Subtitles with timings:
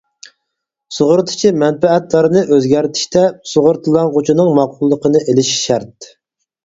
[0.95, 6.09] سۇغۇرتىچى مەنپەئەتدارنى ئۆزگەرتىشتە سۇغۇرتىلانغۇچىنىڭ ماقۇللۇقىنى ئېلىشى شەرت.